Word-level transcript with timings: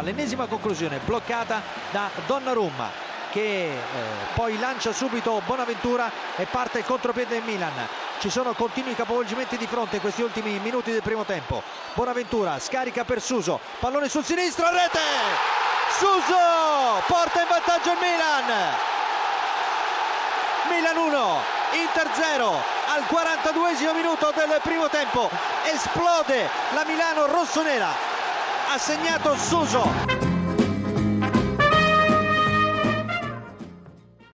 l'ennesima 0.00 0.46
conclusione 0.46 1.00
bloccata 1.04 1.62
da 1.90 2.10
Donnarumma 2.26 3.06
che 3.30 3.70
eh, 3.70 3.76
poi 4.34 4.58
lancia 4.58 4.92
subito 4.92 5.42
Bonaventura 5.44 6.10
e 6.36 6.46
parte 6.46 6.78
il 6.78 6.84
contropiede 6.84 7.34
del 7.34 7.42
Milan. 7.42 7.86
Ci 8.18 8.30
sono 8.30 8.54
continui 8.54 8.94
capovolgimenti 8.94 9.58
di 9.58 9.66
fronte 9.66 9.96
in 9.96 10.00
questi 10.00 10.22
ultimi 10.22 10.58
minuti 10.60 10.90
del 10.90 11.02
primo 11.02 11.24
tempo. 11.24 11.62
Bonaventura 11.92 12.58
scarica 12.58 13.04
per 13.04 13.20
Suso, 13.20 13.60
pallone 13.78 14.08
sul 14.08 14.24
sinistro, 14.24 14.70
rete! 14.70 14.98
Suso 15.98 17.02
porta 17.06 17.42
in 17.42 17.46
vantaggio 17.48 17.92
il 17.92 17.98
Milan. 18.00 18.74
Milan 20.70 20.96
1, 20.96 21.42
Inter 21.72 22.08
0 22.12 22.62
al 22.94 23.06
42 23.06 23.92
minuto 23.92 24.32
del 24.34 24.60
primo 24.62 24.88
tempo. 24.88 25.28
Esplode 25.64 26.48
la 26.74 26.84
Milano 26.86 27.26
rossonera. 27.26 28.15
assegnato 28.74 29.36
Suso. 29.36 30.35